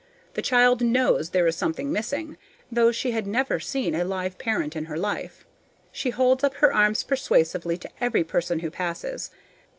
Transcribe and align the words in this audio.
The 0.33 0.41
child 0.41 0.81
knows 0.81 1.29
there 1.29 1.45
is 1.45 1.55
something 1.55 1.91
missing, 1.91 2.37
though 2.71 2.91
she 2.91 3.11
has 3.11 3.27
never 3.27 3.59
seen 3.59 3.93
a 3.93 4.03
live 4.03 4.39
parent 4.39 4.75
in 4.75 4.85
her 4.85 4.97
life. 4.97 5.45
She 5.91 6.09
holds 6.09 6.43
up 6.43 6.55
her 6.55 6.73
arms 6.73 7.03
persuasively 7.03 7.77
to 7.77 7.89
every 8.03 8.23
person 8.23 8.61
who 8.61 8.71
passes. 8.71 9.29